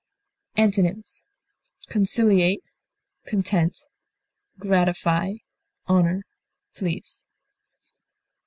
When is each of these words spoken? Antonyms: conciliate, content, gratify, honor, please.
Antonyms: 0.55 1.25
conciliate, 1.87 2.63
content, 3.27 3.77
gratify, 4.57 5.33
honor, 5.87 6.23
please. 6.73 7.27